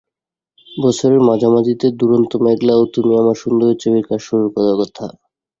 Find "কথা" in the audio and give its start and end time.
4.55-5.05